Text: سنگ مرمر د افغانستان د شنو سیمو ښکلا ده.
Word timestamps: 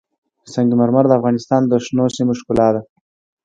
سنگ 0.53 0.71
مرمر 0.79 1.05
د 1.07 1.11
افغانستان 1.19 1.61
د 1.67 1.73
شنو 1.85 2.05
سیمو 2.15 2.33
ښکلا 2.39 2.67
ده. 2.75 2.81